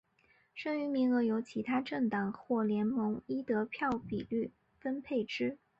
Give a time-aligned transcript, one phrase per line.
[0.55, 5.59] 剩余名额由其他政党或联盟依得票比率分配之。